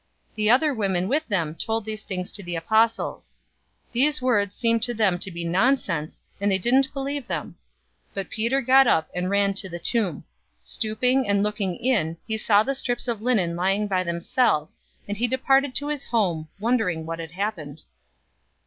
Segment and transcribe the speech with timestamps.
[0.33, 3.37] The other women with them told these things to the apostles.
[3.89, 7.55] 024:011 These words seemed to them to be nonsense, and they didn't believe them.
[8.15, 10.23] 024:012 But Peter got up and ran to the tomb.
[10.63, 15.27] Stooping and looking in, he saw the strips of linen lying by themselves, and he
[15.27, 17.83] departed to his home, wondering what had happened.